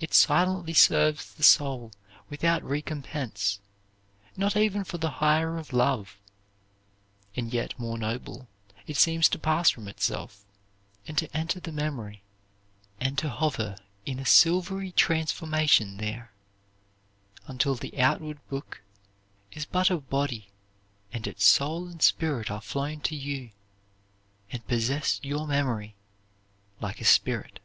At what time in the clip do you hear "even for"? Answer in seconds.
4.56-4.96